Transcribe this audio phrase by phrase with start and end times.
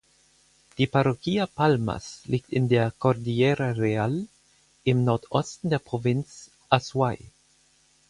[0.79, 4.25] Die Parroquia Palmas liegt in der Cordillera Real
[4.83, 7.19] im Nordosten der Provinz Azuay.